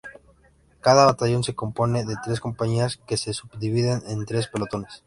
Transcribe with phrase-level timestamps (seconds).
[0.79, 4.99] Cada batallón se compone de tres compañías, que se subdividen en tres pelotones.